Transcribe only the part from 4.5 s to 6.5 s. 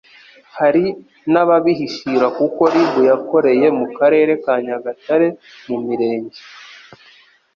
Nyagatare mu mirenge